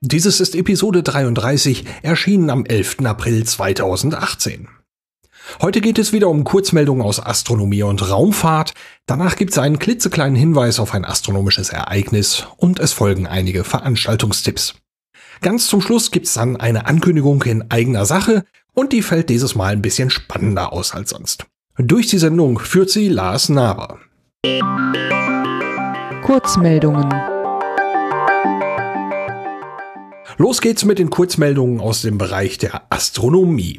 [0.00, 2.98] Dieses ist Episode 33, erschienen am 11.
[3.04, 4.68] April 2018.
[5.60, 8.74] Heute geht es wieder um Kurzmeldungen aus Astronomie und Raumfahrt.
[9.06, 14.76] Danach gibt es einen klitzekleinen Hinweis auf ein astronomisches Ereignis und es folgen einige Veranstaltungstipps.
[15.40, 18.44] Ganz zum Schluss gibt es dann eine Ankündigung in eigener Sache
[18.74, 21.46] und die fällt dieses Mal ein bisschen spannender aus als sonst.
[21.76, 23.98] Durch die Sendung führt sie Lars Naber.
[26.22, 27.37] Kurzmeldungen.
[30.40, 33.76] Los geht's mit den Kurzmeldungen aus dem Bereich der Astronomie.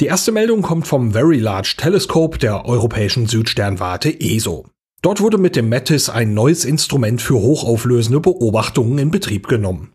[0.00, 4.66] Die erste Meldung kommt vom Very Large Telescope der Europäischen Südsternwarte ESO.
[5.00, 9.92] Dort wurde mit dem METIS ein neues Instrument für hochauflösende Beobachtungen in Betrieb genommen.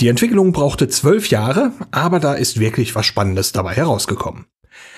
[0.00, 4.46] Die Entwicklung brauchte zwölf Jahre, aber da ist wirklich was Spannendes dabei herausgekommen.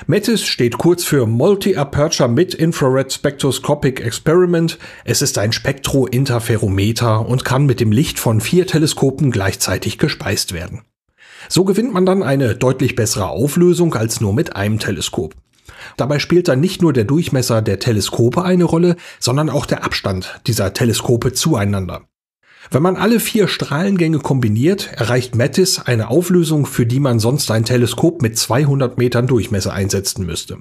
[0.07, 4.79] METIS steht kurz für Multi-Aperture Mid-Infrared Spectroscopic Experiment.
[5.05, 10.83] Es ist ein Spektrointerferometer und kann mit dem Licht von vier Teleskopen gleichzeitig gespeist werden.
[11.49, 15.35] So gewinnt man dann eine deutlich bessere Auflösung als nur mit einem Teleskop.
[15.97, 20.41] Dabei spielt dann nicht nur der Durchmesser der Teleskope eine Rolle, sondern auch der Abstand
[20.47, 22.03] dieser Teleskope zueinander.
[22.71, 27.65] Wenn man alle vier Strahlengänge kombiniert, erreicht Mattis eine Auflösung, für die man sonst ein
[27.65, 30.59] Teleskop mit 200 Metern Durchmesser einsetzen müsste.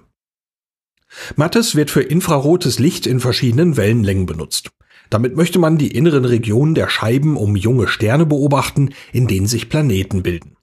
[1.35, 4.71] Mattis wird für infrarotes Licht in verschiedenen Wellenlängen benutzt.
[5.09, 9.69] Damit möchte man die inneren Regionen der Scheiben um junge Sterne beobachten, in denen sich
[9.69, 10.55] Planeten bilden.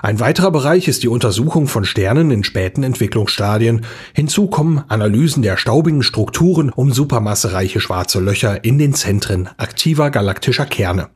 [0.00, 3.84] Ein weiterer Bereich ist die Untersuchung von Sternen in späten Entwicklungsstadien.
[4.14, 10.66] Hinzu kommen Analysen der staubigen Strukturen um supermassereiche schwarze Löcher in den Zentren aktiver galaktischer
[10.66, 11.08] Kerne.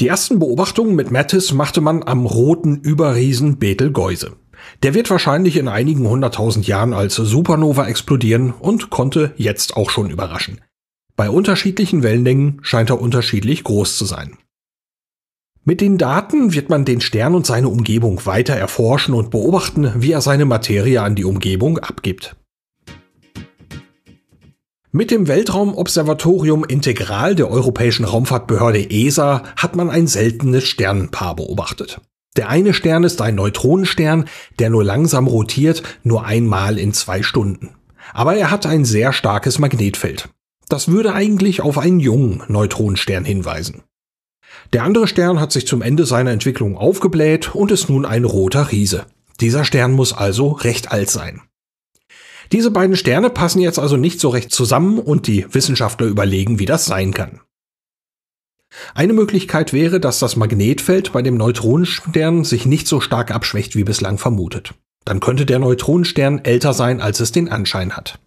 [0.00, 4.36] Die ersten Beobachtungen mit Mattis machte man am roten Überriesen Betelgeuse.
[4.82, 10.10] Der wird wahrscheinlich in einigen hunderttausend Jahren als Supernova explodieren und konnte jetzt auch schon
[10.10, 10.60] überraschen.
[11.16, 14.36] Bei unterschiedlichen Wellenlängen scheint er unterschiedlich groß zu sein.
[15.68, 20.12] Mit den Daten wird man den Stern und seine Umgebung weiter erforschen und beobachten, wie
[20.12, 22.36] er seine Materie an die Umgebung abgibt.
[24.92, 32.00] Mit dem Weltraumobservatorium Integral der Europäischen Raumfahrtbehörde ESA hat man ein seltenes Sternenpaar beobachtet.
[32.38, 34.24] Der eine Stern ist ein Neutronenstern,
[34.58, 37.74] der nur langsam rotiert, nur einmal in zwei Stunden.
[38.14, 40.30] Aber er hat ein sehr starkes Magnetfeld.
[40.70, 43.82] Das würde eigentlich auf einen jungen Neutronenstern hinweisen.
[44.72, 48.70] Der andere Stern hat sich zum Ende seiner Entwicklung aufgebläht und ist nun ein roter
[48.70, 49.06] Riese.
[49.40, 51.42] Dieser Stern muss also recht alt sein.
[52.52, 56.66] Diese beiden Sterne passen jetzt also nicht so recht zusammen und die Wissenschaftler überlegen, wie
[56.66, 57.40] das sein kann.
[58.94, 63.84] Eine Möglichkeit wäre, dass das Magnetfeld bei dem Neutronenstern sich nicht so stark abschwächt wie
[63.84, 64.74] bislang vermutet.
[65.04, 68.18] Dann könnte der Neutronenstern älter sein, als es den Anschein hat.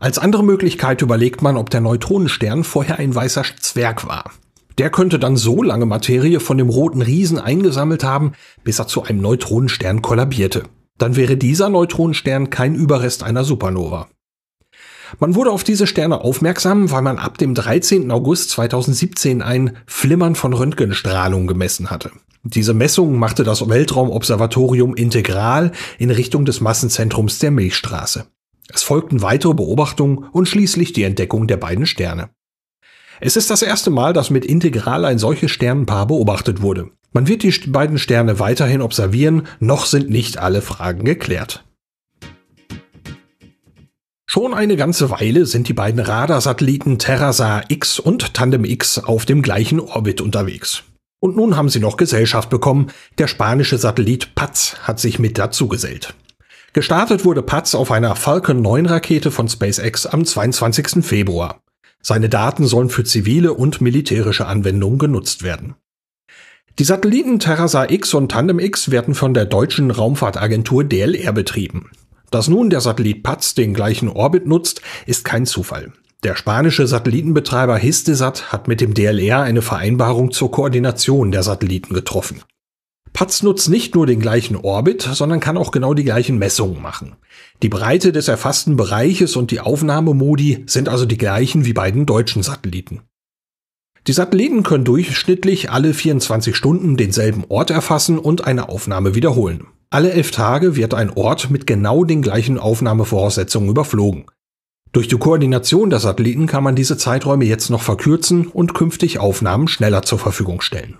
[0.00, 4.32] Als andere Möglichkeit überlegt man, ob der Neutronenstern vorher ein weißer Zwerg war.
[4.78, 8.32] Der könnte dann so lange Materie von dem roten Riesen eingesammelt haben,
[8.64, 10.64] bis er zu einem Neutronenstern kollabierte.
[10.98, 14.08] Dann wäre dieser Neutronenstern kein Überrest einer Supernova.
[15.20, 18.10] Man wurde auf diese Sterne aufmerksam, weil man ab dem 13.
[18.10, 22.10] August 2017 ein Flimmern von Röntgenstrahlung gemessen hatte.
[22.42, 28.26] Diese Messung machte das Weltraumobservatorium integral in Richtung des Massenzentrums der Milchstraße.
[28.72, 32.30] Es folgten weitere Beobachtungen und schließlich die Entdeckung der beiden Sterne.
[33.20, 36.90] Es ist das erste Mal, dass mit Integral ein solches Sternenpaar beobachtet wurde.
[37.12, 41.64] Man wird die beiden Sterne weiterhin observieren, noch sind nicht alle Fragen geklärt.
[44.26, 49.42] Schon eine ganze Weile sind die beiden Radarsatelliten Terrasar X und Tandem X auf dem
[49.42, 50.82] gleichen Orbit unterwegs.
[51.20, 52.90] Und nun haben sie noch Gesellschaft bekommen.
[53.18, 56.14] Der spanische Satellit Paz hat sich mit dazu gesellt.
[56.72, 61.04] Gestartet wurde Paz auf einer Falcon 9 Rakete von SpaceX am 22.
[61.04, 61.60] Februar.
[62.06, 65.74] Seine Daten sollen für zivile und militärische Anwendungen genutzt werden.
[66.78, 71.90] Die Satelliten Terrasar X und Tandem X werden von der deutschen Raumfahrtagentur DLR betrieben.
[72.30, 75.92] Dass nun der Satellit Paz den gleichen Orbit nutzt, ist kein Zufall.
[76.24, 82.42] Der spanische Satellitenbetreiber Histesat hat mit dem DLR eine Vereinbarung zur Koordination der Satelliten getroffen.
[83.14, 87.14] Paz nutzt nicht nur den gleichen Orbit, sondern kann auch genau die gleichen Messungen machen.
[87.62, 92.06] Die Breite des erfassten Bereiches und die Aufnahmemodi sind also die gleichen wie bei den
[92.06, 93.02] deutschen Satelliten.
[94.08, 99.68] Die Satelliten können durchschnittlich alle 24 Stunden denselben Ort erfassen und eine Aufnahme wiederholen.
[99.90, 104.26] Alle elf Tage wird ein Ort mit genau den gleichen Aufnahmevoraussetzungen überflogen.
[104.90, 109.68] Durch die Koordination der Satelliten kann man diese Zeiträume jetzt noch verkürzen und künftig Aufnahmen
[109.68, 110.98] schneller zur Verfügung stellen.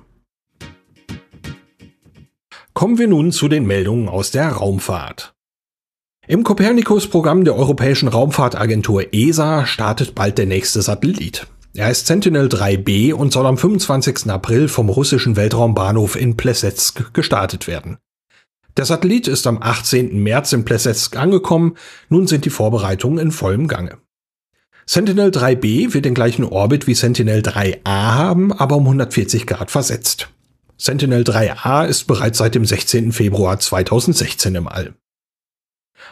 [2.75, 5.37] Kommen wir nun zu den Meldungen aus der Raumfahrt.
[6.27, 11.47] Im Copernicus-Programm der Europäischen Raumfahrtagentur ESA startet bald der nächste Satellit.
[11.73, 14.29] Er ist Sentinel 3B und soll am 25.
[14.29, 17.99] April vom russischen Weltraumbahnhof in Plesetsk gestartet werden.
[18.77, 20.21] Der Satellit ist am 18.
[20.21, 21.77] März in Plesetsk angekommen,
[22.09, 23.99] nun sind die Vorbereitungen in vollem Gange.
[24.85, 30.34] Sentinel 3B wird den gleichen Orbit wie Sentinel 3A haben, aber um 140 Grad versetzt.
[30.77, 33.13] Sentinel 3A ist bereits seit dem 16.
[33.13, 34.95] Februar 2016 im All.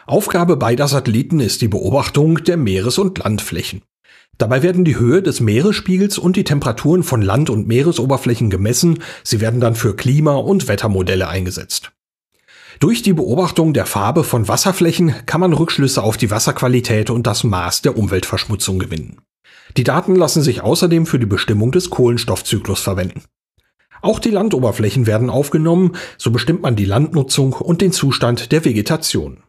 [0.05, 3.81] Aufgabe beider Satelliten ist die Beobachtung der Meeres- und Landflächen.
[4.37, 9.41] Dabei werden die Höhe des Meeresspiegels und die Temperaturen von Land- und Meeresoberflächen gemessen, sie
[9.41, 11.91] werden dann für Klima- und Wettermodelle eingesetzt.
[12.79, 17.43] Durch die Beobachtung der Farbe von Wasserflächen kann man Rückschlüsse auf die Wasserqualität und das
[17.43, 19.21] Maß der Umweltverschmutzung gewinnen.
[19.77, 23.23] Die Daten lassen sich außerdem für die Bestimmung des Kohlenstoffzyklus verwenden.
[24.03, 29.43] Auch die Landoberflächen werden aufgenommen, so bestimmt man die Landnutzung und den Zustand der Vegetation.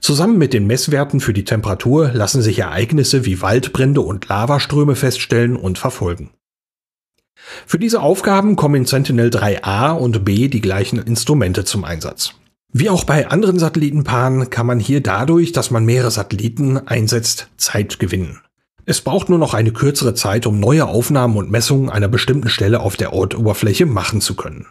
[0.00, 5.56] Zusammen mit den Messwerten für die Temperatur lassen sich Ereignisse wie Waldbrände und Lavaströme feststellen
[5.56, 6.30] und verfolgen.
[7.66, 12.34] Für diese Aufgaben kommen in Sentinel 3a und b die gleichen Instrumente zum Einsatz.
[12.72, 17.98] Wie auch bei anderen Satellitenpaaren kann man hier dadurch, dass man mehrere Satelliten einsetzt, Zeit
[17.98, 18.40] gewinnen.
[18.90, 22.80] Es braucht nur noch eine kürzere Zeit, um neue Aufnahmen und Messungen einer bestimmten Stelle
[22.80, 24.64] auf der Ortoberfläche machen zu können.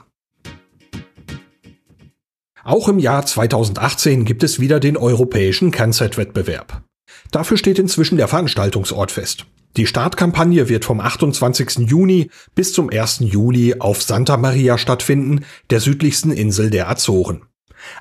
[2.63, 6.81] Auch im Jahr 2018 gibt es wieder den europäischen CanSat-Wettbewerb.
[7.29, 9.45] Dafür steht inzwischen der Veranstaltungsort fest.
[9.75, 11.87] Die Startkampagne wird vom 28.
[11.87, 13.19] Juni bis zum 1.
[13.19, 17.43] Juli auf Santa Maria stattfinden, der südlichsten Insel der Azoren.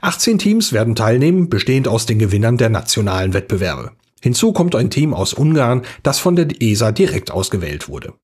[0.01, 3.93] 18 Teams werden teilnehmen, bestehend aus den Gewinnern der nationalen Wettbewerbe.
[4.23, 8.15] Hinzu kommt ein Team aus Ungarn, das von der ESA direkt ausgewählt wurde.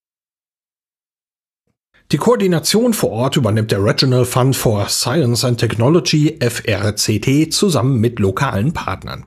[2.10, 8.18] Die Koordination vor Ort übernimmt der Regional Fund for Science and Technology FRCT zusammen mit
[8.18, 9.24] lokalen Partnern.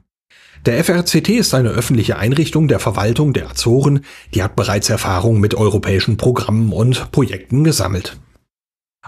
[0.66, 4.04] Der FRCT ist eine öffentliche Einrichtung der Verwaltung der Azoren,
[4.34, 8.18] die hat bereits Erfahrung mit europäischen Programmen und Projekten gesammelt.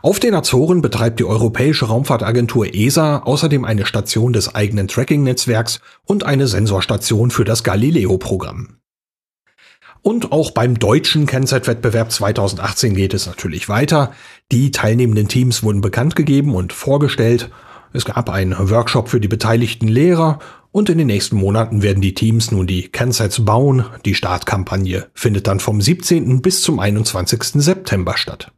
[0.04, 6.24] Auf den Azoren betreibt die Europäische Raumfahrtagentur ESA außerdem eine Station des eigenen Tracking-Netzwerks und
[6.24, 8.78] eine Sensorstation für das Galileo-Programm.
[10.04, 14.14] Und auch beim deutschen Kennzeitwettbewerb 2018 geht es natürlich weiter.
[14.52, 17.50] Die teilnehmenden Teams wurden bekannt gegeben und vorgestellt.
[17.92, 20.40] Es gab einen Workshop für die beteiligten Lehrer
[20.72, 23.86] und in den nächsten Monaten werden die Teams nun die Kensets bauen.
[24.06, 26.42] Die Startkampagne findet dann vom 17.
[26.42, 27.42] bis zum 21.
[27.56, 28.52] September statt.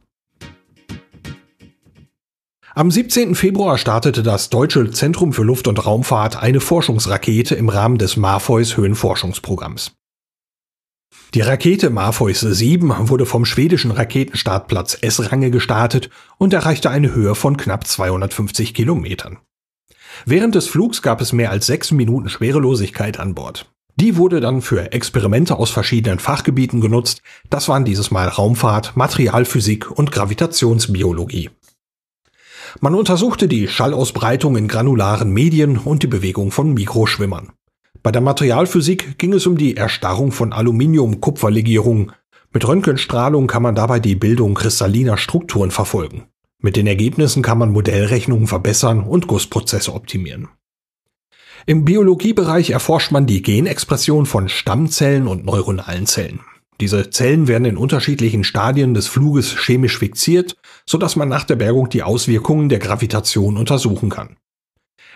[2.72, 3.34] Am 17.
[3.34, 8.76] Februar startete das Deutsche Zentrum für Luft- und Raumfahrt eine Forschungsrakete im Rahmen des Marfois
[8.76, 9.92] Höhenforschungsprogramms.
[11.34, 17.56] Die Rakete Morpheus 7 wurde vom schwedischen Raketenstartplatz S-Range gestartet und erreichte eine Höhe von
[17.56, 19.38] knapp 250 Kilometern.
[20.24, 23.66] Während des Flugs gab es mehr als sechs Minuten Schwerelosigkeit an Bord.
[23.96, 27.22] Die wurde dann für Experimente aus verschiedenen Fachgebieten genutzt.
[27.50, 31.50] Das waren dieses Mal Raumfahrt, Materialphysik und Gravitationsbiologie.
[32.78, 37.50] Man untersuchte die Schallausbreitung in granularen Medien und die Bewegung von Mikroschwimmern.
[38.02, 42.12] Bei der Materialphysik ging es um die Erstarrung von Aluminium-Kupferlegierungen.
[42.52, 46.24] Mit Röntgenstrahlung kann man dabei die Bildung kristalliner Strukturen verfolgen.
[46.62, 50.48] Mit den Ergebnissen kann man Modellrechnungen verbessern und Gussprozesse optimieren.
[51.66, 56.40] Im Biologiebereich erforscht man die Genexpression von Stammzellen und neuronalen Zellen.
[56.80, 60.56] Diese Zellen werden in unterschiedlichen Stadien des Fluges chemisch fixiert,
[60.90, 64.36] sodass man nach der Bergung die Auswirkungen der Gravitation untersuchen kann.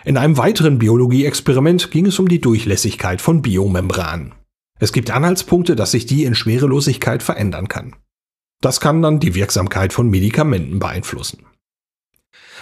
[0.05, 4.33] In einem weiteren Biologie-Experiment ging es um die Durchlässigkeit von Biomembranen.
[4.79, 7.97] Es gibt Anhaltspunkte, dass sich die in Schwerelosigkeit verändern kann.
[8.61, 11.45] Das kann dann die Wirksamkeit von Medikamenten beeinflussen.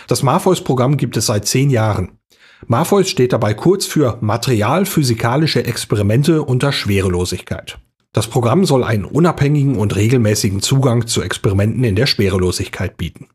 [0.08, 2.17] Das Morpheus-Programm gibt es seit zehn Jahren.
[2.65, 7.77] Morpheus steht dabei kurz für Materialphysikalische Experimente unter Schwerelosigkeit.
[8.13, 13.27] Das Programm soll einen unabhängigen und regelmäßigen Zugang zu Experimenten in der Schwerelosigkeit bieten.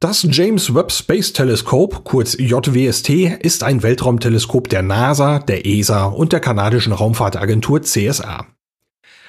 [0.00, 6.32] Das James Webb Space Telescope, kurz JWST, ist ein Weltraumteleskop der NASA, der ESA und
[6.32, 8.48] der kanadischen Raumfahrtagentur CSA.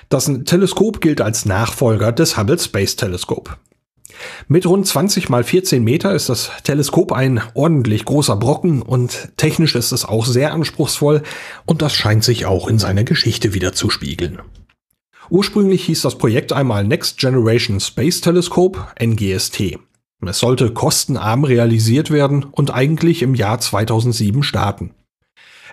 [0.10, 3.51] Das Teleskop gilt als Nachfolger des Hubble Space Telescope.
[4.48, 9.75] Mit rund 20 mal 14 Meter ist das Teleskop ein ordentlich großer Brocken und technisch
[9.75, 11.24] ist es auch sehr anspruchsvoll
[11.65, 14.39] und das scheint sich auch in seiner Geschichte wieder zu spiegeln.
[15.29, 19.79] Ursprünglich hieß das Projekt einmal Next Generation Space Telescope, NGST.
[20.25, 24.91] Es sollte kostenarm realisiert werden und eigentlich im Jahr 2007 starten.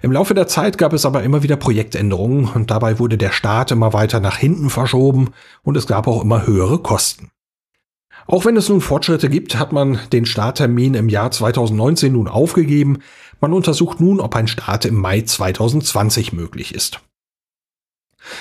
[0.03, 3.71] Im Laufe der Zeit gab es aber immer wieder Projektänderungen und dabei wurde der Start
[3.71, 5.31] immer weiter nach hinten verschoben
[5.63, 7.31] und es gab auch immer höhere Kosten.
[8.27, 12.99] Auch wenn es nun Fortschritte gibt, hat man den Starttermin im Jahr 2019 nun aufgegeben.
[13.41, 17.01] Man untersucht nun, ob ein Start im Mai 2020 möglich ist.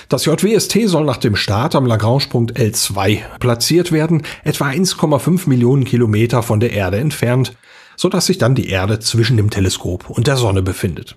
[0.10, 6.44] Das JWST soll nach dem Start am Lagrange-Punkt L2 platziert werden, etwa 1,5 Millionen Kilometer
[6.44, 7.56] von der Erde entfernt,
[7.96, 11.16] so dass sich dann die Erde zwischen dem Teleskop und der Sonne befindet.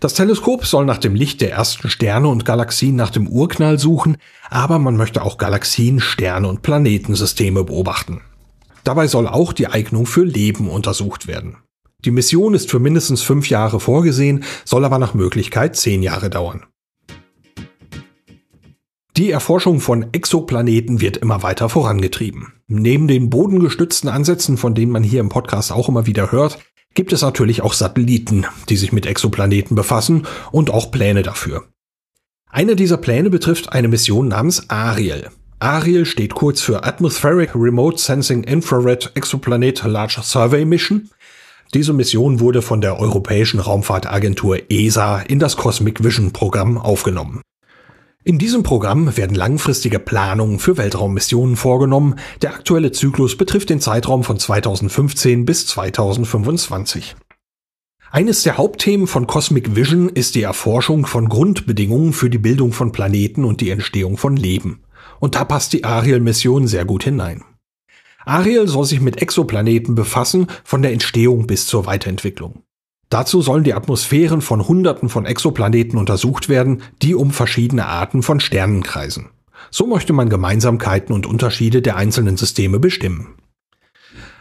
[0.00, 4.16] Das Teleskop soll nach dem Licht der ersten Sterne und Galaxien nach dem Urknall suchen,
[4.50, 8.20] aber man möchte auch Galaxien, Sterne und Planetensysteme beobachten.
[8.84, 11.56] Dabei soll auch die Eignung für Leben untersucht werden.
[12.04, 16.64] Die Mission ist für mindestens fünf Jahre vorgesehen, soll aber nach Möglichkeit zehn Jahre dauern.
[19.16, 22.52] Die Erforschung von Exoplaneten wird immer weiter vorangetrieben.
[22.66, 26.58] Neben den bodengestützten Ansätzen, von denen man hier im Podcast auch immer wieder hört,
[26.94, 31.64] gibt es natürlich auch Satelliten, die sich mit Exoplaneten befassen und auch Pläne dafür.
[32.50, 35.28] Eine dieser Pläne betrifft eine Mission namens Ariel.
[35.58, 41.10] Ariel steht kurz für Atmospheric Remote Sensing Infrared Exoplanet Large Survey Mission.
[41.72, 47.42] Diese Mission wurde von der Europäischen Raumfahrtagentur ESA in das Cosmic Vision Programm aufgenommen.
[48.26, 52.14] In diesem Programm werden langfristige Planungen für Weltraummissionen vorgenommen.
[52.40, 57.16] Der aktuelle Zyklus betrifft den Zeitraum von 2015 bis 2025.
[58.10, 62.92] Eines der Hauptthemen von Cosmic Vision ist die Erforschung von Grundbedingungen für die Bildung von
[62.92, 64.84] Planeten und die Entstehung von Leben.
[65.20, 67.44] Und da passt die Ariel-Mission sehr gut hinein.
[68.24, 72.63] Ariel soll sich mit Exoplaneten befassen, von der Entstehung bis zur Weiterentwicklung.
[73.14, 78.40] Dazu sollen die Atmosphären von Hunderten von Exoplaneten untersucht werden, die um verschiedene Arten von
[78.40, 79.30] Sternen kreisen.
[79.70, 83.36] So möchte man Gemeinsamkeiten und Unterschiede der einzelnen Systeme bestimmen.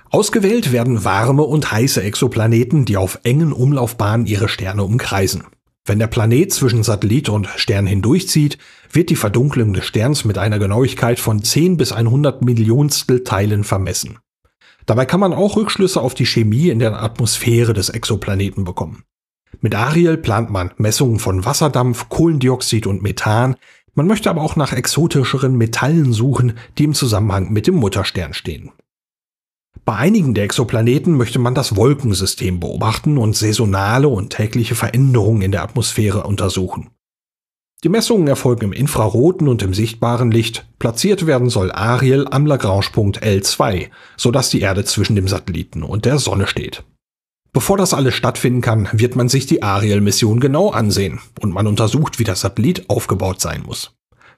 [0.10, 5.44] Ausgewählt werden warme und heiße Exoplaneten, die auf engen Umlaufbahnen ihre Sterne umkreisen.
[5.86, 8.58] Wenn der Planet zwischen Satellit und Stern hindurchzieht,
[8.92, 14.18] wird die Verdunklung des Sterns mit einer Genauigkeit von 10 bis 100 Millionstel Teilen vermessen.
[14.86, 19.04] Dabei kann man auch Rückschlüsse auf die Chemie in der Atmosphäre des Exoplaneten bekommen.
[19.62, 23.56] Mit Ariel plant man Messungen von Wasserdampf, Kohlendioxid und Methan.
[23.94, 28.72] Man möchte aber auch nach exotischeren Metallen suchen, die im Zusammenhang mit dem Mutterstern stehen.
[29.86, 35.52] Bei einigen der Exoplaneten möchte man das Wolkensystem beobachten und saisonale und tägliche Veränderungen in
[35.52, 36.90] der Atmosphäre untersuchen.
[37.84, 40.66] Die Messungen erfolgen im infraroten und im sichtbaren Licht.
[40.80, 46.18] Platziert werden soll Ariel am Lagrange-Punkt L2, sodass die Erde zwischen dem Satelliten und der
[46.18, 46.84] Sonne steht.
[47.52, 52.20] Bevor das alles stattfinden kann, wird man sich die Ariel-Mission genau ansehen und man untersucht,
[52.20, 53.92] wie das Satellit aufgebaut sein muss.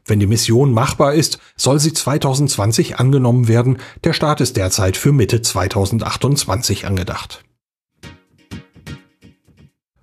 [0.06, 3.78] Wenn die Mission machbar ist, soll sie 2020 angenommen werden.
[4.04, 7.45] Der Start ist derzeit für Mitte 2028 angedacht.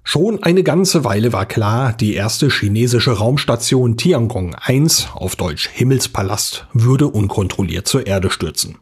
[0.05, 6.67] Schon eine ganze Weile war klar, die erste chinesische Raumstation Tiangong 1, auf Deutsch Himmelspalast,
[6.73, 8.79] würde unkontrolliert zur Erde stürzen.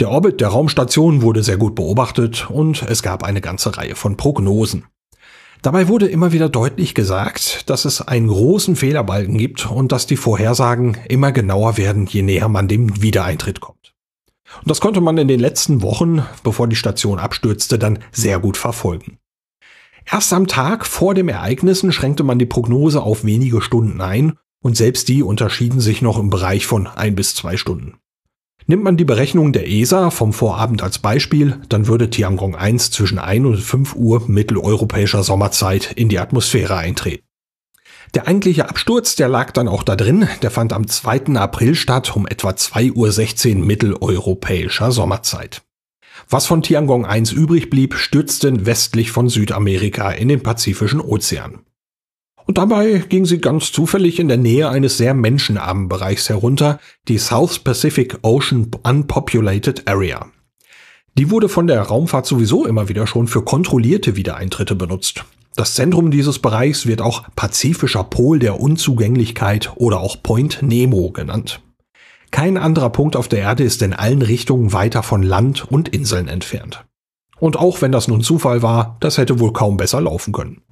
[0.00, 4.16] Der Orbit der Raumstation wurde sehr gut beobachtet und es gab eine ganze Reihe von
[4.16, 4.86] Prognosen.
[5.62, 10.16] Dabei wurde immer wieder deutlich gesagt, dass es einen großen Fehlerbalken gibt und dass die
[10.16, 13.94] Vorhersagen immer genauer werden, je näher man dem Wiedereintritt kommt.
[14.60, 18.56] Und das konnte man in den letzten Wochen, bevor die Station abstürzte, dann sehr gut
[18.56, 19.17] verfolgen.
[20.10, 24.76] Erst am Tag vor dem Ereignissen schränkte man die Prognose auf wenige Stunden ein und
[24.76, 27.98] selbst die unterschieden sich noch im Bereich von ein bis zwei Stunden.
[28.66, 33.18] Nimmt man die Berechnung der ESA vom Vorabend als Beispiel, dann würde Tiangong 1 zwischen
[33.18, 37.24] 1 und 5 Uhr mitteleuropäischer Sommerzeit in die Atmosphäre eintreten.
[38.14, 41.34] Der eigentliche Absturz, der lag dann auch da drin, der fand am 2.
[41.36, 45.62] April statt um etwa 2.16 Uhr mitteleuropäischer Sommerzeit.
[46.30, 51.60] Was von Tiangong 1 übrig blieb, stürzte westlich von Südamerika in den Pazifischen Ozean.
[52.44, 57.16] Und dabei ging sie ganz zufällig in der Nähe eines sehr menschenarmen Bereichs herunter, die
[57.16, 60.26] South Pacific Ocean Unpopulated Area.
[61.16, 65.24] Die wurde von der Raumfahrt sowieso immer wieder schon für kontrollierte Wiedereintritte benutzt.
[65.56, 71.60] Das Zentrum dieses Bereichs wird auch Pazifischer Pol der Unzugänglichkeit oder auch Point Nemo genannt.
[72.30, 76.28] Kein anderer Punkt auf der Erde ist in allen Richtungen weiter von Land und Inseln
[76.28, 76.84] entfernt.
[77.38, 80.62] Und auch wenn das nun Zufall war, das hätte wohl kaum besser laufen können.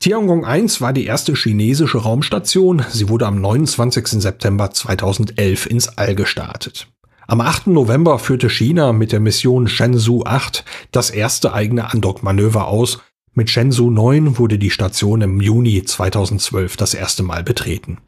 [0.00, 2.84] Tiangong 1 war die erste chinesische Raumstation.
[2.88, 4.22] Sie wurde am 29.
[4.22, 6.86] September 2011 ins All gestartet.
[7.26, 7.66] Am 8.
[7.68, 13.00] November führte China mit der Mission Shenzhou 8 das erste eigene Andockmanöver aus,
[13.34, 17.98] Mit Shenzhou 9 wurde die Station im Juni 2012 das erste Mal betreten.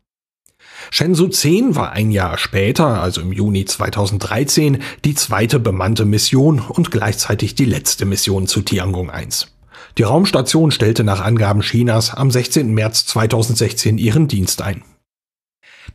[0.93, 6.91] Shenzhou 10 war ein Jahr später, also im Juni 2013, die zweite bemannte Mission und
[6.91, 9.55] gleichzeitig die letzte Mission zu Tiangong 1.
[9.99, 12.75] Die Raumstation stellte nach Angaben Chinas am 16.
[12.75, 14.83] März 2016 ihren Dienst ein.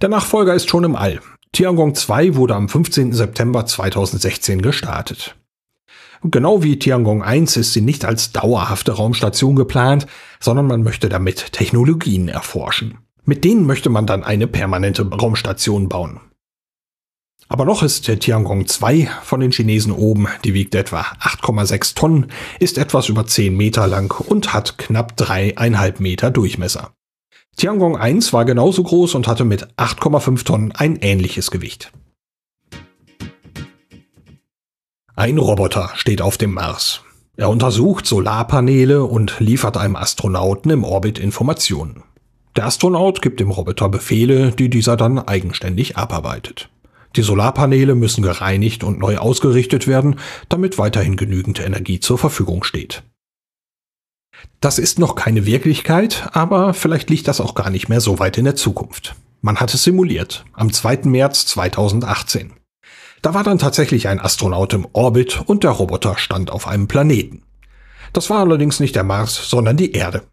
[0.02, 1.20] Der Nachfolger ist schon im All.
[1.52, 3.14] Tiangong 2 wurde am 15.
[3.14, 5.36] September 2016 gestartet.
[6.24, 10.08] Genau wie Tiangong 1 ist sie nicht als dauerhafte Raumstation geplant,
[10.40, 13.05] sondern man möchte damit Technologien erforschen.
[13.26, 16.20] Mit denen möchte man dann eine permanente Raumstation bauen.
[17.48, 22.32] Aber noch ist der Tiangong 2 von den Chinesen oben, die wiegt etwa 8,6 Tonnen,
[22.60, 26.92] ist etwas über 10 Meter lang und hat knapp dreieinhalb Meter Durchmesser.
[27.56, 31.92] Tiangong 1 war genauso groß und hatte mit 8,5 Tonnen ein ähnliches Gewicht.
[35.16, 37.02] Ein Roboter steht auf dem Mars.
[37.38, 42.04] Er untersucht Solarpaneele und liefert einem Astronauten im Orbit Informationen.
[42.56, 46.70] Der Astronaut gibt dem Roboter Befehle, die dieser dann eigenständig abarbeitet.
[47.18, 50.20] Die Solarpaneele müssen gereinigt und neu ausgerichtet werden,
[50.50, 53.04] damit weiterhin genügend Energie zur Verfügung steht.
[54.62, 58.38] Das ist noch keine Wirklichkeit, aber vielleicht liegt das auch gar nicht mehr so weit
[58.38, 59.16] in der Zukunft.
[59.42, 61.02] Man hat es simuliert, am 2.
[61.04, 62.54] März 2018.
[63.22, 67.44] Da war dann tatsächlich ein Astronaut im Orbit und der Roboter stand auf einem Planeten.
[68.14, 70.24] Das war allerdings nicht der Mars, sondern die Erde.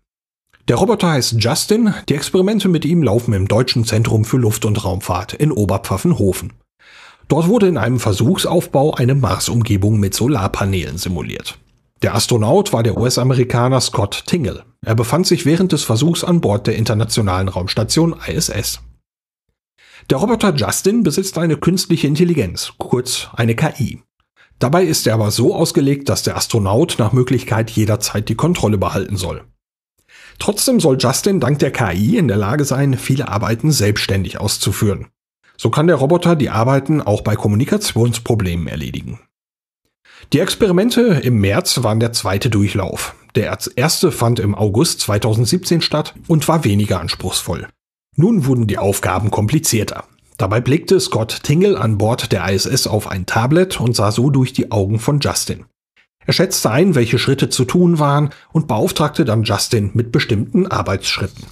[0.68, 4.84] Der Roboter heißt Justin, die Experimente mit ihm laufen im Deutschen Zentrum für Luft- und
[4.84, 6.52] Raumfahrt in Oberpfaffenhofen.
[7.26, 11.58] Dort wurde in einem Versuchsaufbau eine Marsumgebung mit Solarpanelen simuliert.
[12.02, 14.64] Der Astronaut war der US-Amerikaner Scott Tingle.
[14.84, 18.80] Er befand sich während des Versuchs an Bord der internationalen Raumstation ISS.
[20.10, 24.02] Der Roboter Justin besitzt eine künstliche Intelligenz, kurz eine KI.
[24.58, 29.16] Dabei ist er aber so ausgelegt, dass der Astronaut nach Möglichkeit jederzeit die Kontrolle behalten
[29.16, 29.44] soll.
[30.38, 35.08] Trotzdem soll Justin dank der KI in der Lage sein, viele Arbeiten selbstständig auszuführen.
[35.56, 39.20] So kann der Roboter die Arbeiten auch bei Kommunikationsproblemen erledigen.
[40.32, 43.14] Die Experimente im März waren der zweite Durchlauf.
[43.34, 47.68] Der erste fand im August 2017 statt und war weniger anspruchsvoll.
[48.16, 50.04] Nun wurden die Aufgaben komplizierter.
[50.36, 54.52] Dabei blickte Scott Tingle an Bord der ISS auf ein Tablet und sah so durch
[54.52, 55.64] die Augen von Justin.
[56.26, 61.44] Er schätzte ein, welche Schritte zu tun waren und beauftragte dann Justin mit bestimmten Arbeitsschritten.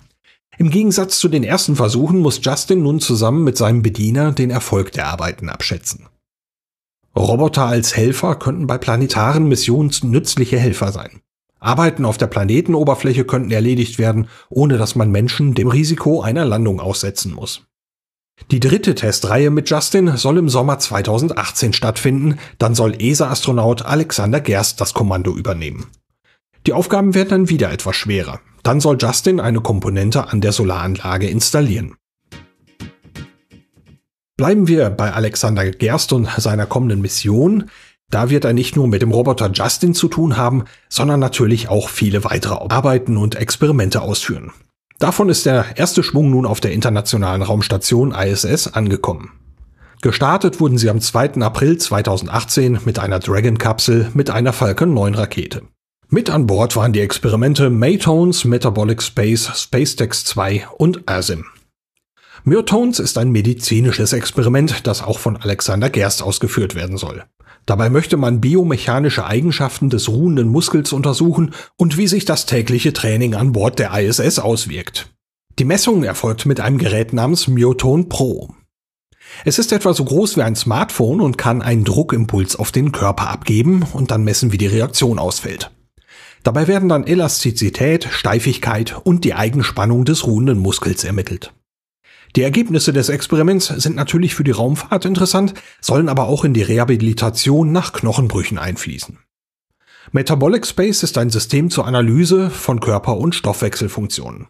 [0.58, 4.92] Im Gegensatz zu den ersten Versuchen muss Justin nun zusammen mit seinem Bediener den Erfolg
[4.92, 6.06] der Arbeiten abschätzen.
[7.16, 11.22] Roboter als Helfer könnten bei planetaren Missionen nützliche Helfer sein.
[11.58, 16.80] Arbeiten auf der Planetenoberfläche könnten erledigt werden, ohne dass man Menschen dem Risiko einer Landung
[16.80, 17.66] aussetzen muss.
[18.50, 24.80] Die dritte Testreihe mit Justin soll im Sommer 2018 stattfinden, dann soll ESA-Astronaut Alexander Gerst
[24.80, 25.86] das Kommando übernehmen.
[26.66, 28.40] Die Aufgaben werden dann wieder etwas schwerer.
[28.62, 31.94] Dann soll Justin eine Komponente an der Solaranlage installieren.
[34.36, 37.70] Bleiben wir bei Alexander Gerst und seiner kommenden Mission.
[38.10, 41.88] Da wird er nicht nur mit dem Roboter Justin zu tun haben, sondern natürlich auch
[41.88, 44.52] viele weitere Arbeiten und Experimente ausführen.
[45.00, 49.32] Davon ist der erste Schwung nun auf der internationalen Raumstation ISS angekommen.
[50.02, 51.40] Gestartet wurden sie am 2.
[51.40, 55.62] April 2018 mit einer Dragon-Kapsel mit einer Falcon 9 Rakete.
[56.10, 61.46] Mit an Bord waren die Experimente Maytones, Metabolic Space, SpaceTex 2 und ASIM.
[62.44, 67.24] Myotones ist ein medizinisches Experiment, das auch von Alexander Gerst ausgeführt werden soll.
[67.70, 73.36] Dabei möchte man biomechanische Eigenschaften des ruhenden Muskels untersuchen und wie sich das tägliche Training
[73.36, 75.10] an Bord der ISS auswirkt.
[75.60, 78.52] Die Messung erfolgt mit einem Gerät namens Myotone Pro.
[79.44, 83.30] Es ist etwa so groß wie ein Smartphone und kann einen Druckimpuls auf den Körper
[83.30, 85.70] abgeben und dann messen, wie die Reaktion ausfällt.
[86.42, 91.52] Dabei werden dann Elastizität, Steifigkeit und die Eigenspannung des ruhenden Muskels ermittelt.
[92.36, 96.62] Die Ergebnisse des Experiments sind natürlich für die Raumfahrt interessant, sollen aber auch in die
[96.62, 99.18] Rehabilitation nach Knochenbrüchen einfließen.
[100.12, 104.48] Metabolic Space ist ein System zur Analyse von Körper- und Stoffwechselfunktionen.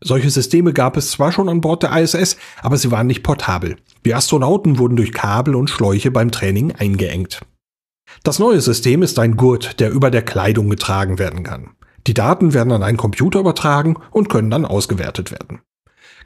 [0.00, 3.76] Solche Systeme gab es zwar schon an Bord der ISS, aber sie waren nicht portabel.
[4.04, 7.40] Die Astronauten wurden durch Kabel und Schläuche beim Training eingeengt.
[8.22, 11.70] Das neue System ist ein Gurt, der über der Kleidung getragen werden kann.
[12.06, 15.60] Die Daten werden an einen Computer übertragen und können dann ausgewertet werden.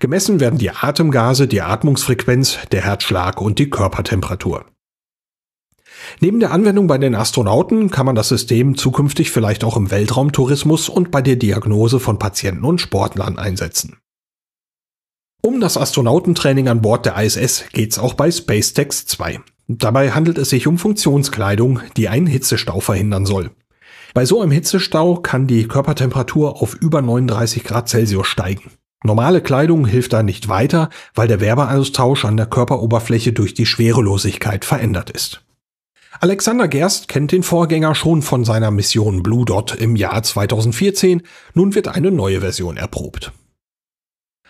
[0.02, 4.64] Gemessen werden die Atemgase, die Atmungsfrequenz, der Herzschlag und die Körpertemperatur.
[6.18, 10.88] Neben der Anwendung bei den Astronauten kann man das System zukünftig vielleicht auch im Weltraumtourismus
[10.88, 13.98] und bei der Diagnose von Patienten und Sportlern einsetzen.
[15.40, 19.38] Um das Astronautentraining an Bord der ISS geht's auch bei SpaceTex 2.
[19.68, 23.52] Dabei handelt es sich um Funktionskleidung, die einen Hitzestau verhindern soll.
[24.14, 28.72] Bei so einem Hitzestau kann die Körpertemperatur auf über 39 Grad Celsius steigen.
[29.02, 34.64] Normale Kleidung hilft da nicht weiter, weil der Werbeaustausch an der Körperoberfläche durch die Schwerelosigkeit
[34.64, 35.42] verändert ist.
[36.20, 41.22] Alexander Gerst kennt den Vorgänger schon von seiner Mission Blue Dot im Jahr 2014.
[41.54, 43.32] Nun wird eine neue Version erprobt.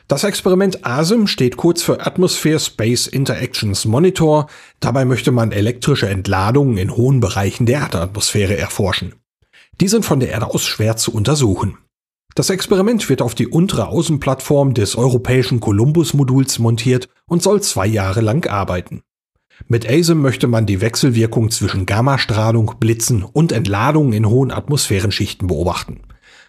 [0.09, 4.49] Das Experiment ASIM steht kurz für Atmosphere Space Interactions Monitor.
[4.81, 9.15] Dabei möchte man elektrische Entladungen in hohen Bereichen der Erdatmosphäre erforschen.
[9.81, 11.79] Die sind von der Erde aus schwer zu untersuchen.
[12.35, 18.23] Das Experiment wird auf die untere Außenplattform des europäischen Columbus-Moduls montiert und soll zwei Jahre
[18.23, 19.03] lang arbeiten.
[19.69, 26.01] Mit ASIM möchte man die Wechselwirkung zwischen Gammastrahlung, Blitzen und Entladungen in hohen Atmosphärenschichten beobachten.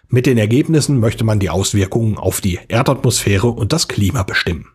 [0.08, 4.68] Mit den Ergebnissen möchte man die Auswirkungen auf die Erdatmosphäre und das Klima bestimmen.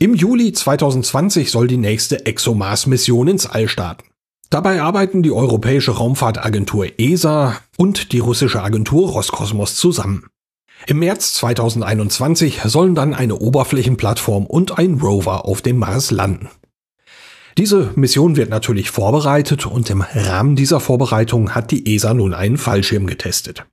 [0.00, 4.11] Im Juli 2020 soll die nächste ExoMars-Mission ins All starten.
[4.52, 10.26] Dabei arbeiten die Europäische Raumfahrtagentur ESA und die russische Agentur Roskosmos zusammen.
[10.86, 16.50] Im März 2021 sollen dann eine Oberflächenplattform und ein Rover auf dem Mars landen.
[17.56, 22.58] Diese Mission wird natürlich vorbereitet und im Rahmen dieser Vorbereitung hat die ESA nun einen
[22.58, 23.64] Fallschirm getestet.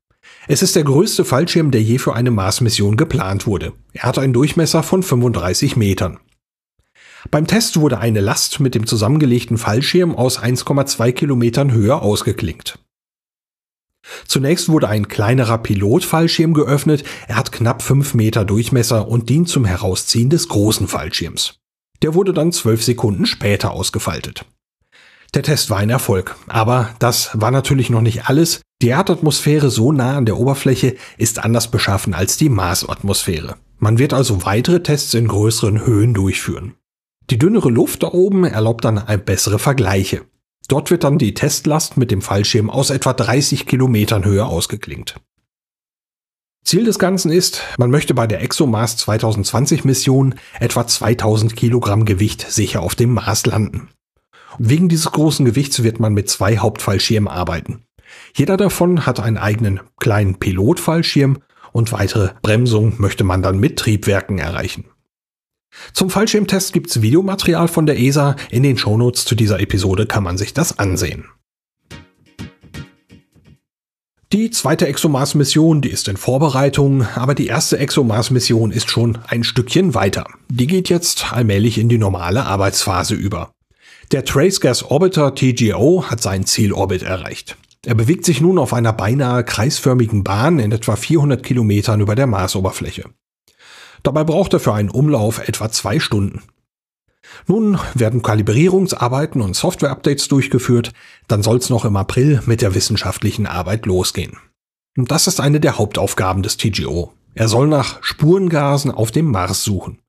[0.48, 3.74] Es ist der größte Fallschirm, der je für eine Mars-Mission geplant wurde.
[3.92, 6.20] Er hat einen Durchmesser von 35 Metern.
[7.32, 12.80] Beim Test wurde eine Last mit dem zusammengelegten Fallschirm aus 1,2 Kilometern Höhe ausgeklinkt.
[14.26, 19.66] Zunächst wurde ein kleinerer Pilotfallschirm geöffnet, er hat knapp 5 Meter Durchmesser und dient zum
[19.66, 21.56] Herausziehen des großen Fallschirms.
[22.02, 24.46] Der wurde dann 12 Sekunden später ausgefaltet.
[25.34, 28.62] Der Test war ein Erfolg, aber das war natürlich noch nicht alles.
[28.82, 33.58] Die Erdatmosphäre so nah an der Oberfläche ist anders beschaffen als die Marsatmosphäre.
[33.78, 36.74] Man wird also weitere Tests in größeren Höhen durchführen.
[37.30, 40.22] Die dünnere Luft da oben erlaubt dann bessere Vergleiche.
[40.68, 45.16] Dort wird dann die Testlast mit dem Fallschirm aus etwa 30 Kilometern Höhe ausgeklingt.
[46.64, 52.50] Ziel des Ganzen ist, man möchte bei der ExoMars 2020 Mission etwa 2000 Kilogramm Gewicht
[52.50, 53.90] sicher auf dem Mars landen.
[54.58, 57.84] Wegen dieses großen Gewichts wird man mit zwei Hauptfallschirmen arbeiten.
[58.36, 61.40] Jeder davon hat einen eigenen kleinen Pilotfallschirm
[61.72, 64.86] und weitere Bremsung möchte man dann mit Triebwerken erreichen.
[65.94, 68.36] Zum Fallschirmtest gibt's Videomaterial von der ESA.
[68.52, 71.26] In den Shownotes zu dieser Episode kann man sich das ansehen.
[74.32, 79.96] Die zweite ExoMars-Mission, die ist in Vorbereitung, aber die erste ExoMars-Mission ist schon ein Stückchen
[79.96, 80.28] weiter.
[80.50, 83.52] Die geht jetzt allmählich in die normale Arbeitsphase über.
[84.12, 87.58] Der Trace Gas Orbiter TGO hat seinen Zielorbit erreicht.
[87.86, 92.28] Er bewegt sich nun auf einer beinahe kreisförmigen Bahn in etwa 400 Kilometern über der
[92.28, 93.06] Marsoberfläche.
[94.04, 96.42] Dabei braucht er für einen Umlauf etwa zwei Stunden.
[97.48, 100.94] Nun werden Kalibrierungsarbeiten und Software-Updates durchgeführt,
[101.28, 104.38] dann soll es noch im April mit der wissenschaftlichen Arbeit losgehen.
[104.98, 107.14] Und das ist eine der Hauptaufgaben des TGO.
[107.36, 110.00] Er soll nach Spurengasen auf dem Mars suchen.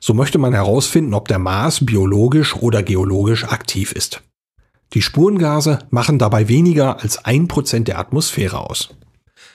[0.00, 4.22] So möchte man herausfinden, ob der Mars biologisch oder geologisch aktiv ist.
[4.94, 8.90] Die Spurengase machen dabei weniger als ein Prozent der Atmosphäre aus.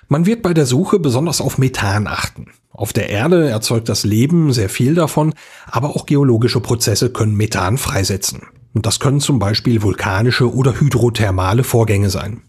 [0.08, 2.52] Man wird bei der Suche besonders auf Methan achten.
[2.78, 5.34] Auf der Erde erzeugt das Leben sehr viel davon,
[5.66, 8.44] aber auch geologische Prozesse können Methan freisetzen.
[8.74, 12.44] Und das können zum Beispiel vulkanische oder hydrothermale Vorgänge sein.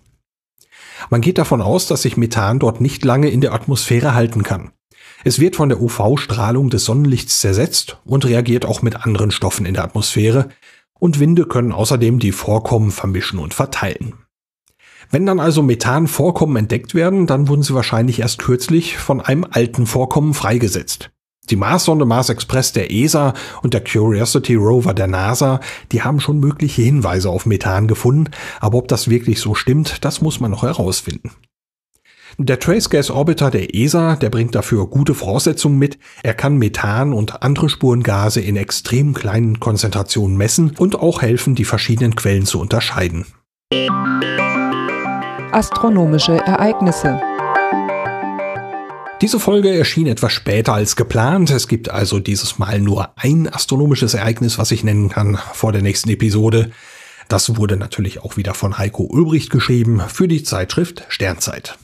[1.08, 4.70] Man geht davon aus, dass sich Methan dort nicht lange in der Atmosphäre halten kann.
[5.24, 9.74] Es wird von der UV-Strahlung des Sonnenlichts zersetzt und reagiert auch mit anderen Stoffen in
[9.74, 10.50] der Atmosphäre,
[11.00, 14.14] und Winde können außerdem die Vorkommen vermischen und verteilen.
[15.10, 19.86] Wenn dann also Methanvorkommen entdeckt werden, dann wurden sie wahrscheinlich erst kürzlich von einem alten
[19.86, 21.10] Vorkommen freigesetzt.
[21.50, 25.60] Die Marssonde Mars Express der ESA und der Curiosity Rover der NASA,
[25.92, 30.20] die haben schon mögliche Hinweise auf Methan gefunden, aber ob das wirklich so stimmt, das
[30.20, 31.30] muss man noch herausfinden.
[32.36, 35.98] Der Trace Gas Orbiter der ESA, der bringt dafür gute Voraussetzungen mit.
[36.22, 41.64] Er kann Methan und andere Spurengase in extrem kleinen Konzentrationen messen und auch helfen, die
[41.64, 43.24] verschiedenen Quellen zu unterscheiden
[45.52, 47.20] astronomische Ereignisse.
[49.20, 51.50] Diese Folge erschien etwas später als geplant.
[51.50, 55.82] Es gibt also dieses Mal nur ein astronomisches Ereignis, was ich nennen kann vor der
[55.82, 56.70] nächsten Episode.
[57.28, 61.78] Das wurde natürlich auch wieder von Heiko Ulbricht geschrieben für die Zeitschrift Sternzeit.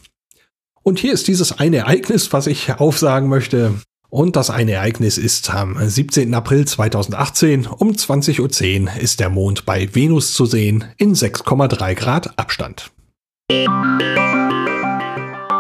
[0.83, 3.75] Und hier ist dieses eine Ereignis, was ich aufsagen möchte.
[4.11, 6.33] Und das eine Ereignis ist am 17.
[6.35, 12.39] April 2018 um 20.10 Uhr ist der Mond bei Venus zu sehen in 6,3 Grad
[12.39, 12.94] Abstand.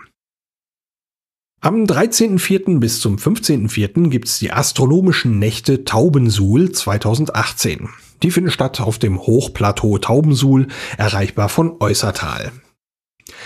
[1.64, 2.80] Am 13.04.
[2.80, 4.08] bis zum 15.04.
[4.08, 7.88] gibt's die astronomischen Nächte Taubensuhl 2018.
[8.24, 10.66] Die finden statt auf dem Hochplateau Taubensuhl,
[10.98, 12.50] erreichbar von Äußertal.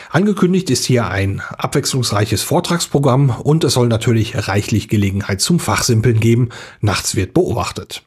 [0.08, 6.48] Angekündigt ist hier ein abwechslungsreiches Vortragsprogramm und es soll natürlich reichlich Gelegenheit zum Fachsimpeln geben.
[6.80, 8.04] Nachts wird beobachtet.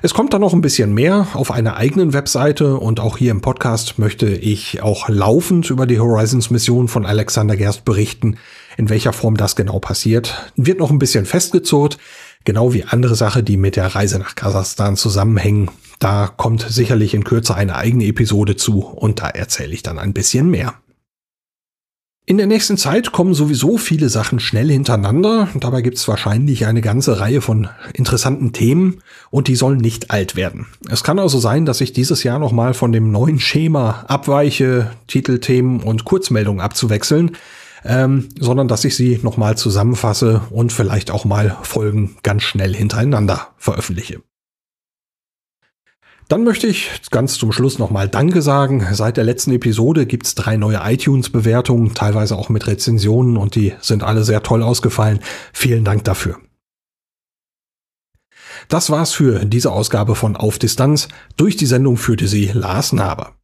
[0.00, 3.40] Es kommt dann noch ein bisschen mehr auf einer eigenen Webseite und auch hier im
[3.40, 8.36] Podcast möchte ich auch laufend über die Horizons Mission von Alexander Gerst berichten.
[8.76, 11.98] In welcher Form das genau passiert, wird noch ein bisschen festgezurrt,
[12.44, 15.68] genau wie andere Sachen, die mit der Reise nach Kasachstan zusammenhängen.
[15.98, 20.12] Da kommt sicherlich in Kürze eine eigene Episode zu und da erzähle ich dann ein
[20.12, 20.74] bisschen mehr.
[22.28, 25.48] In der nächsten Zeit kommen sowieso viele Sachen schnell hintereinander.
[25.54, 30.36] Dabei gibt es wahrscheinlich eine ganze Reihe von interessanten Themen und die sollen nicht alt
[30.36, 30.66] werden.
[30.90, 35.80] Es kann also sein, dass ich dieses Jahr nochmal von dem neuen Schema abweiche, Titelthemen
[35.80, 37.30] und Kurzmeldungen abzuwechseln,
[37.82, 43.54] ähm, sondern dass ich sie nochmal zusammenfasse und vielleicht auch mal Folgen ganz schnell hintereinander
[43.56, 44.20] veröffentliche.
[46.28, 48.86] Dann möchte ich ganz zum Schluss nochmal Danke sagen.
[48.92, 54.02] Seit der letzten Episode gibt's drei neue iTunes-Bewertungen, teilweise auch mit Rezensionen und die sind
[54.02, 55.20] alle sehr toll ausgefallen.
[55.54, 56.38] Vielen Dank dafür.
[58.68, 61.08] Das war's für diese Ausgabe von Auf Distanz.
[61.38, 63.37] Durch die Sendung führte sie Lars Naber.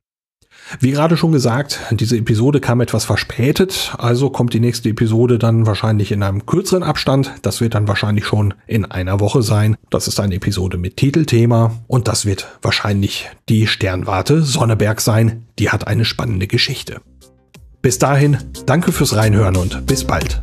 [0.80, 5.66] Wie gerade schon gesagt, diese Episode kam etwas verspätet, also kommt die nächste Episode dann
[5.66, 7.32] wahrscheinlich in einem kürzeren Abstand.
[7.42, 9.76] Das wird dann wahrscheinlich schon in einer Woche sein.
[9.90, 15.46] Das ist eine Episode mit Titelthema und das wird wahrscheinlich die Sternwarte Sonneberg sein.
[15.58, 17.00] Die hat eine spannende Geschichte.
[17.82, 20.42] Bis dahin, danke fürs Reinhören und bis bald.